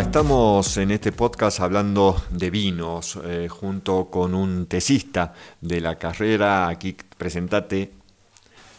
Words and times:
Estamos 0.00 0.76
en 0.76 0.90
este 0.90 1.10
podcast 1.10 1.60
hablando 1.60 2.22
de 2.30 2.50
vinos 2.50 3.18
eh, 3.24 3.48
junto 3.48 4.10
con 4.10 4.34
un 4.34 4.66
tesista 4.66 5.32
de 5.60 5.80
la 5.80 5.96
carrera. 5.96 6.68
Aquí 6.68 6.94
presentate. 7.16 7.92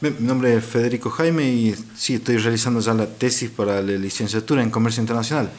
Mi 0.02 0.12
nombre 0.20 0.56
es 0.56 0.64
Federico 0.64 1.10
Jaime 1.10 1.44
y 1.50 1.76
sí, 1.96 2.16
estoy 2.16 2.38
realizando 2.38 2.82
ya 2.82 2.94
la 2.94 3.08
tesis 3.08 3.50
para 3.50 3.82
la 3.82 3.94
licenciatura 3.94 4.62
en 4.62 4.70
Comercio 4.70 5.02
Internacional. 5.02 5.50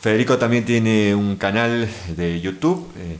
Federico 0.00 0.38
también 0.38 0.64
tiene 0.64 1.14
un 1.14 1.36
canal 1.36 1.88
de 2.16 2.40
YouTube 2.40 2.90
eh, 2.98 3.18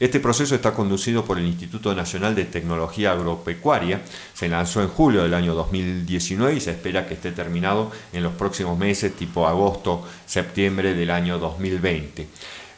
Este 0.00 0.20
proceso 0.20 0.54
está 0.54 0.72
conducido 0.72 1.24
por 1.24 1.38
el 1.38 1.46
Instituto 1.46 1.94
Nacional 1.94 2.34
de 2.34 2.46
Tecnología 2.46 3.12
Agropecuaria, 3.12 4.00
se 4.34 4.48
lanzó 4.48 4.82
en 4.82 4.88
julio 4.88 5.22
del 5.22 5.31
año 5.34 5.54
2019 5.54 6.54
y 6.54 6.60
se 6.60 6.72
espera 6.72 7.06
que 7.06 7.14
esté 7.14 7.32
terminado 7.32 7.90
en 8.12 8.22
los 8.22 8.32
próximos 8.34 8.78
meses, 8.78 9.14
tipo 9.14 9.46
agosto, 9.46 10.06
septiembre 10.26 10.94
del 10.94 11.10
año 11.10 11.38
2020. 11.38 12.26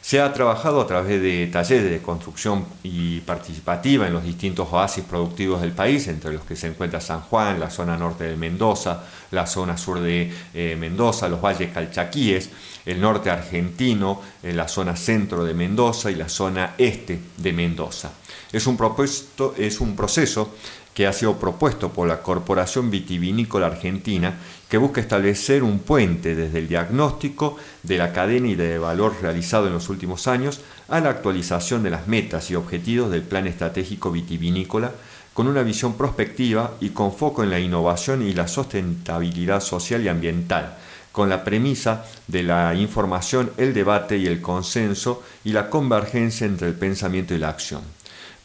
Se 0.05 0.21
ha 0.21 0.31
trabajado 0.33 0.81
a 0.81 0.85
través 0.85 1.19
de 1.19 1.47
talleres 1.47 1.89
de 1.89 1.99
construcción 1.99 2.63
y 2.83 3.21
participativa 3.21 4.05
en 4.05 4.13
los 4.13 4.23
distintos 4.23 4.67
oasis 4.71 5.03
productivos 5.03 5.61
del 5.61 5.71
país, 5.71 6.07
entre 6.07 6.31
los 6.31 6.43
que 6.43 6.55
se 6.55 6.67
encuentra 6.67 7.01
San 7.01 7.21
Juan, 7.21 7.59
la 7.59 7.71
zona 7.71 7.97
norte 7.97 8.25
de 8.25 8.35
Mendoza, 8.35 9.01
la 9.31 9.47
zona 9.47 9.77
sur 9.77 9.99
de 9.99 10.31
eh, 10.53 10.75
Mendoza, 10.79 11.27
los 11.27 11.41
valles 11.41 11.73
calchaquíes, 11.73 12.51
el 12.85 13.01
norte 13.01 13.31
argentino, 13.31 14.21
eh, 14.43 14.53
la 14.53 14.67
zona 14.67 14.95
centro 14.95 15.43
de 15.43 15.55
Mendoza 15.55 16.11
y 16.11 16.15
la 16.15 16.29
zona 16.29 16.75
este 16.77 17.19
de 17.37 17.53
Mendoza. 17.53 18.11
Es 18.55 18.67
un, 18.67 18.77
propuesto, 18.77 19.53
es 19.57 19.81
un 19.81 19.97
proceso 19.97 20.55
que 20.93 21.07
ha 21.07 21.11
sido 21.11 21.37
propuesto 21.37 21.91
por 21.91 22.07
la 22.07 22.21
Corporación 22.23 22.89
Vitivinícola 22.89 23.67
Argentina, 23.67 24.35
que 24.69 24.77
busca 24.77 25.01
establecer 25.01 25.61
un 25.61 25.79
puente 25.79 26.35
desde 26.35 26.59
el 26.59 26.69
diagnóstico 26.69 27.57
de 27.83 27.97
la 27.97 28.13
cadena 28.13 28.47
y 28.47 28.55
de 28.55 28.77
valor 28.77 29.13
realizado 29.21 29.67
en 29.67 29.73
los 29.73 29.89
últimos 29.89 30.29
años 30.29 30.61
a 30.87 31.01
la 31.01 31.09
actualización 31.09 31.83
de 31.83 31.89
las 31.89 32.07
metas 32.07 32.49
y 32.49 32.55
objetivos 32.55 33.11
del 33.11 33.23
Plan 33.23 33.45
Estratégico 33.45 34.09
Vitivinícola 34.09 34.93
con 35.33 35.47
una 35.47 35.61
visión 35.61 35.95
prospectiva 35.95 36.75
y 36.79 36.91
con 36.91 37.11
foco 37.11 37.43
en 37.43 37.49
la 37.49 37.59
innovación 37.59 38.21
y 38.21 38.31
la 38.31 38.47
sustentabilidad 38.47 39.59
social 39.59 40.01
y 40.01 40.07
ambiental, 40.07 40.77
con 41.11 41.27
la 41.27 41.43
premisa 41.43 42.05
de 42.29 42.43
la 42.43 42.73
información, 42.73 43.51
el 43.57 43.73
debate 43.73 44.17
y 44.17 44.27
el 44.27 44.39
consenso 44.39 45.23
y 45.43 45.51
la 45.51 45.69
convergencia 45.69 46.47
entre 46.47 46.69
el 46.69 46.75
pensamiento 46.75 47.33
y 47.33 47.39
la 47.39 47.49
acción. 47.49 47.94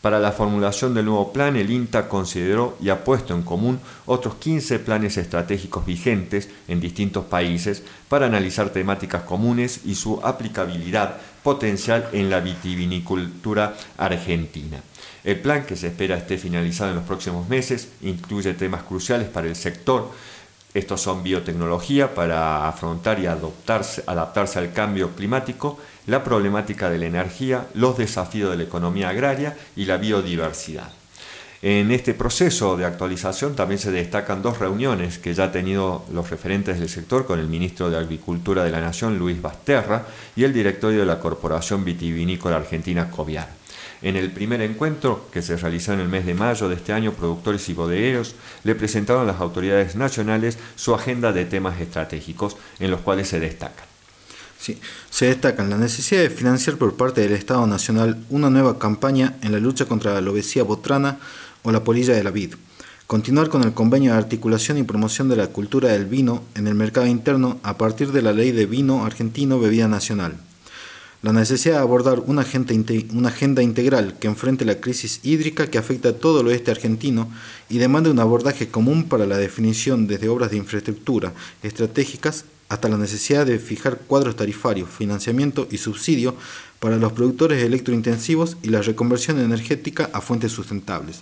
Para 0.01 0.19
la 0.19 0.33
formulación 0.33 0.95
del 0.95 1.05
nuevo 1.05 1.31
plan, 1.31 1.57
el 1.57 1.71
INTA 1.71 2.09
consideró 2.09 2.79
y 2.81 2.89
ha 2.89 3.05
puesto 3.05 3.35
en 3.35 3.43
común 3.43 3.81
otros 4.07 4.37
15 4.37 4.79
planes 4.79 5.19
estratégicos 5.19 5.85
vigentes 5.85 6.49
en 6.69 6.81
distintos 6.81 7.27
países 7.27 7.83
para 8.09 8.25
analizar 8.25 8.71
temáticas 8.71 9.25
comunes 9.25 9.83
y 9.85 9.95
su 9.97 10.19
aplicabilidad 10.23 11.19
potencial 11.43 12.09
en 12.13 12.31
la 12.31 12.41
vitivinicultura 12.41 13.77
argentina. 13.99 14.81
El 15.23 15.39
plan, 15.41 15.67
que 15.67 15.77
se 15.77 15.89
espera 15.89 16.17
esté 16.17 16.39
finalizado 16.39 16.91
en 16.91 16.97
los 16.97 17.05
próximos 17.05 17.47
meses, 17.51 17.89
incluye 18.01 18.55
temas 18.55 18.85
cruciales 18.85 19.29
para 19.29 19.49
el 19.49 19.57
sector, 19.57 20.11
estos 20.73 21.01
son 21.01 21.23
biotecnología 21.23 22.15
para 22.15 22.69
afrontar 22.69 23.19
y 23.19 23.27
adaptarse, 23.27 24.59
al 24.59 24.73
cambio 24.73 25.11
climático, 25.17 25.79
la 26.07 26.23
problemática 26.23 26.89
de 26.89 26.99
la 26.99 27.07
energía, 27.07 27.67
los 27.75 27.99
desafíos 27.99 28.51
de 28.51 28.59
la 28.59 28.63
economía 28.63 29.09
agraria 29.09 29.57
y 29.75 29.85
la 29.85 29.97
biodiversidad. 29.97 30.91
En 31.63 31.91
este 31.91 32.15
proceso 32.15 32.77
de 32.77 32.87
actualización 32.87 33.55
también 33.55 33.79
se 33.79 33.91
destacan 33.91 34.41
dos 34.41 34.59
reuniones 34.59 35.19
que 35.19 35.35
ya 35.35 35.45
han 35.45 35.53
tenido 35.53 36.05
los 36.11 36.31
referentes 36.31 36.79
del 36.79 36.89
sector 36.89 37.27
con 37.27 37.39
el 37.39 37.49
ministro 37.49 37.91
de 37.91 37.99
Agricultura 37.99 38.65
de 38.65 38.71
la 38.71 38.81
Nación, 38.81 39.19
Luis 39.19 39.43
Basterra, 39.43 40.07
y 40.37 40.45
el 40.45 40.55
directorio 40.55 41.01
de 41.01 41.07
la 41.07 41.21
Corporación 41.21 41.85
Vitivinícola 41.85 42.57
Argentina, 42.57 43.11
Coviar. 43.11 43.60
En 44.03 44.17
el 44.17 44.31
primer 44.31 44.63
encuentro, 44.63 45.29
que 45.31 45.43
se 45.43 45.57
realizó 45.57 45.93
en 45.93 46.01
el 46.01 46.09
mes 46.09 46.25
de 46.25 46.33
mayo 46.33 46.69
de 46.69 46.77
este 46.77 46.95
año, 46.95 47.13
productores 47.13 47.69
y 47.69 47.75
bodegueros 47.75 48.35
le 48.65 48.75
presentaron 48.75 49.23
a 49.25 49.33
las 49.33 49.41
autoridades 49.41 49.95
nacionales 49.95 50.57
su 50.75 50.95
agenda 50.95 51.33
de 51.33 51.45
temas 51.45 51.79
estratégicos, 51.81 52.57
en 52.79 52.91
los 52.91 53.01
cuales 53.01 53.29
se 53.29 53.41
destacan. 53.41 53.85
Sí, 54.59 54.79
se 55.11 55.27
destacan 55.27 55.69
la 55.69 55.77
necesidad 55.77 56.23
de 56.23 56.31
financiar 56.31 56.77
por 56.77 56.97
parte 56.97 57.21
del 57.21 57.33
Estado 57.33 57.67
Nacional 57.67 58.19
una 58.31 58.49
nueva 58.49 58.79
campaña 58.79 59.37
en 59.43 59.53
la 59.53 59.59
lucha 59.59 59.85
contra 59.85 60.19
la 60.19 60.31
obesidad 60.31 60.65
botrana 60.65 61.19
o 61.63 61.71
la 61.71 61.85
polilla 61.85 62.15
de 62.15 62.25
la 62.25 62.31
vid. 62.31 62.55
Continuar 63.07 63.49
con 63.49 63.65
el 63.65 63.75
convenio 63.75 64.13
de 64.13 64.19
articulación 64.19 64.79
y 64.79 64.83
promoción 64.83 65.29
de 65.29 65.37
la 65.37 65.49
cultura 65.49 65.89
del 65.89 66.07
vino 66.07 66.45
en 66.55 66.67
el 66.67 66.75
mercado 66.75 67.07
interno 67.07 67.59
a 67.63 67.77
partir 67.77 68.13
de 68.13 68.23
la 68.23 68.33
ley 68.33 68.53
de 68.53 68.67
vino 68.67 69.05
argentino 69.05 69.59
bebida 69.59 69.89
nacional 69.89 70.35
la 71.23 71.33
necesidad 71.33 71.77
de 71.77 71.81
abordar 71.81 72.21
una 72.21 72.43
agenda, 72.43 73.63
integral 73.63 74.19
que 74.19 74.27
enfrente 74.27 74.65
la 74.65 74.81
crisis 74.81 75.21
hídrica 75.23 75.67
que 75.67 75.77
afecta 75.77 76.11
a 76.11 76.13
todo 76.15 76.41
el 76.41 76.47
oeste 76.47 76.71
argentino 76.71 77.31
y 77.69 77.79
demande 77.79 78.11
un 78.11 78.21
abordaje 78.21 78.69
común 78.69 79.05
para 79.05 79.27
la 79.27 79.37
definición 79.37 80.07
desde 80.07 80.29
obras 80.29 80.51
de 80.51 80.57
infraestructura 80.57 81.35
estratégicas 81.63 82.47
hasta 82.71 82.89
la 82.89 82.97
necesidad 82.97 83.45
de 83.45 83.59
fijar 83.59 83.99
cuadros 84.07 84.37
tarifarios, 84.37 84.89
financiamiento 84.89 85.69
y 85.71 85.77
subsidio 85.77 86.37
para 86.79 86.97
los 86.97 87.13
productores 87.13 87.63
electrointensivos 87.63 88.57
y 88.63 88.69
la 88.69 88.81
reconversión 88.81 89.41
energética 89.41 90.09
a 90.15 90.23
fuentes 90.23 90.53
sustentables. 90.53 91.21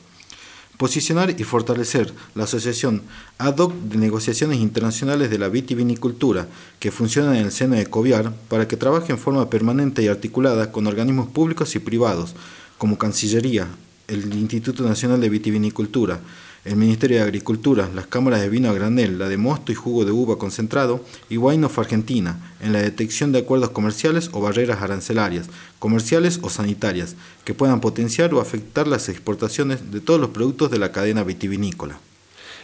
Posicionar 0.79 1.35
y 1.37 1.43
fortalecer 1.43 2.15
la 2.37 2.45
Asociación 2.45 3.03
Ad 3.37 3.59
hoc 3.59 3.75
de 3.75 3.99
Negociaciones 3.99 4.61
Internacionales 4.61 5.29
de 5.29 5.39
la 5.39 5.49
Vitivinicultura, 5.49 6.47
que 6.79 6.93
funciona 6.93 7.37
en 7.37 7.47
el 7.47 7.51
seno 7.51 7.75
de 7.75 7.87
COVIAR, 7.87 8.33
para 8.49 8.69
que 8.69 8.77
trabaje 8.77 9.11
en 9.11 9.19
forma 9.19 9.51
permanente 9.51 10.05
y 10.05 10.07
articulada 10.07 10.71
con 10.71 10.87
organismos 10.87 11.29
públicos 11.31 11.75
y 11.75 11.81
privados, 11.81 12.37
como 12.79 12.97
Cancillería, 12.97 13.67
el 14.07 14.33
Instituto 14.35 14.85
Nacional 14.85 15.21
de 15.21 15.29
Vitivinicultura, 15.29 16.21
el 16.65 16.77
Ministerio 16.77 17.19
de 17.19 17.23
Agricultura, 17.23 17.89
las 17.95 18.07
cámaras 18.07 18.41
de 18.41 18.49
vino 18.49 18.69
a 18.69 18.73
granel, 18.73 19.19
la 19.19 19.29
de 19.29 19.37
mosto 19.37 19.73
y 19.73 19.75
jugo 19.75 20.05
de 20.05 20.13
uva 20.13 20.39
concentrado 20.39 21.05
y 21.29 21.37
Wine 21.37 21.69
Argentina, 21.77 22.53
en 22.61 22.73
la 22.73 22.83
detección 22.83 23.33
de 23.33 23.41
acuerdos 23.41 23.71
comerciales 23.71 24.31
o 24.33 24.41
barreras 24.41 24.83
arancelarias, 24.83 25.47
comerciales 25.79 26.41
o 26.43 26.51
sanitarias, 26.51 27.15
que 27.45 27.55
puedan 27.55 27.81
potenciar 27.81 28.35
o 28.35 28.41
afectar 28.41 28.89
las 28.89 29.09
exportaciones 29.09 29.91
de 29.91 30.01
todos 30.01 30.21
los 30.21 30.31
productos 30.31 30.71
de 30.71 30.79
la 30.79 30.93
cadena 30.93 31.23
vitivinícola. 31.23 31.99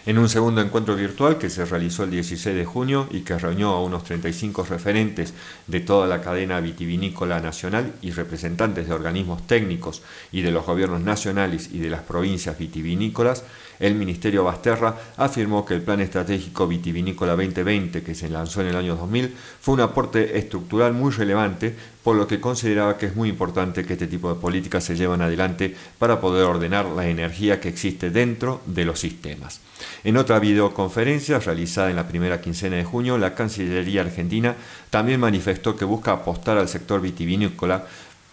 En 0.06 0.18
un 0.18 0.28
segundo 0.28 0.60
encuentro 0.60 0.96
virtual 0.96 1.38
que 1.38 1.48
se 1.48 1.64
realizó 1.64 2.04
el 2.04 2.10
16 2.10 2.54
de 2.54 2.66
junio 2.66 3.08
y 3.10 3.20
que 3.20 3.38
reunió 3.38 3.70
a 3.70 3.82
unos 3.82 4.04
35 4.04 4.66
referentes 4.68 5.32
de 5.66 5.80
toda 5.80 6.06
la 6.06 6.20
cadena 6.20 6.60
vitivinícola 6.60 7.40
nacional 7.40 7.94
y 8.02 8.10
representantes 8.10 8.86
de 8.86 8.92
organismos 8.92 9.46
técnicos 9.46 10.02
y 10.30 10.42
de 10.42 10.50
los 10.50 10.66
gobiernos 10.66 11.00
nacionales 11.00 11.70
y 11.72 11.78
de 11.78 11.88
las 11.88 12.02
provincias 12.02 12.58
vitivinícolas, 12.58 13.44
El 13.78 13.94
Ministerio 13.94 14.44
Basterra 14.44 14.96
afirmó 15.16 15.64
que 15.64 15.74
el 15.74 15.82
Plan 15.82 16.00
Estratégico 16.00 16.66
Vitivinícola 16.66 17.36
2020, 17.36 18.02
que 18.02 18.14
se 18.14 18.28
lanzó 18.28 18.60
en 18.60 18.68
el 18.68 18.76
año 18.76 18.96
2000, 18.96 19.34
fue 19.60 19.74
un 19.74 19.80
aporte 19.80 20.38
estructural 20.38 20.92
muy 20.92 21.12
relevante, 21.12 21.74
por 22.02 22.16
lo 22.16 22.26
que 22.26 22.40
consideraba 22.40 22.98
que 22.98 23.06
es 23.06 23.16
muy 23.16 23.28
importante 23.28 23.84
que 23.84 23.94
este 23.94 24.06
tipo 24.06 24.32
de 24.32 24.40
políticas 24.40 24.84
se 24.84 24.96
lleven 24.96 25.22
adelante 25.22 25.74
para 25.98 26.20
poder 26.20 26.44
ordenar 26.44 26.86
la 26.86 27.08
energía 27.08 27.60
que 27.60 27.68
existe 27.68 28.10
dentro 28.10 28.60
de 28.66 28.84
los 28.84 29.00
sistemas. 29.00 29.60
En 30.04 30.16
otra 30.16 30.38
videoconferencia 30.38 31.38
realizada 31.38 31.90
en 31.90 31.96
la 31.96 32.08
primera 32.08 32.40
quincena 32.40 32.76
de 32.76 32.84
junio, 32.84 33.18
la 33.18 33.34
Cancillería 33.34 34.02
Argentina 34.02 34.54
también 34.90 35.20
manifestó 35.20 35.76
que 35.76 35.84
busca 35.84 36.12
apostar 36.12 36.58
al 36.58 36.68
sector 36.68 37.00
vitivinícola 37.00 37.86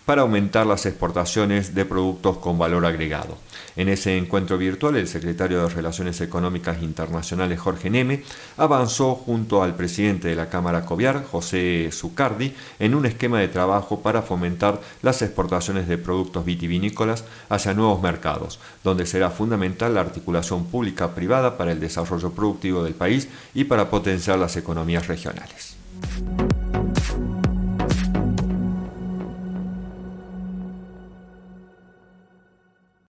para 0.06 0.24
aumentar 0.24 0.66
las 0.66 0.86
exportaciones 0.86 1.76
de 1.76 1.86
productos 1.86 2.38
con 2.38 2.58
valor 2.58 2.86
agregado. 2.86 3.38
En 3.76 3.88
ese 3.88 4.18
encuentro 4.18 4.58
virtual, 4.58 4.98
el 4.98 5.08
secretario 5.08 5.62
de 5.62 5.74
Relaciones 5.74 6.20
Económicas 6.22 6.82
Internacionales, 6.82 7.60
Jorge 7.60 7.90
Neme, 7.90 8.24
avanzó 8.58 9.16
junto 9.16 9.64
al 9.64 9.76
presidente 9.76 10.28
de 10.28 10.36
la 10.36 10.50
Cámara 10.50 10.86
Coviar, 10.86 11.24
José 11.24 11.90
Zucardi, 11.92 12.54
en 12.80 12.96
un 12.96 13.06
esquema 13.06 13.40
de 13.40 13.48
trabajo 13.48 14.02
para 14.02 14.22
fomentar 14.22 14.82
las 15.02 15.22
exportaciones 15.22 15.88
de 15.88 15.98
productos 15.98 16.44
vitivinícolas 16.46 17.24
hacia 17.50 17.74
nuevos 17.74 18.02
mercados, 18.02 18.60
donde 18.84 19.06
será 19.06 19.30
fundamental 19.30 19.94
la 19.94 20.02
articulación 20.02 20.66
pública-privada 20.66 21.58
para 21.58 21.72
el 21.72 21.80
desarrollo 21.80 22.32
productivo 22.32 22.84
del 22.84 22.96
país 22.96 23.30
y 23.54 23.66
para 23.66 23.90
potenciar 23.90 24.40
las 24.40 24.58
economías 24.58 25.08
regionales. 25.08 25.76